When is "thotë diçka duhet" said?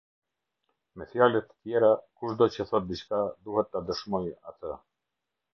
2.71-3.73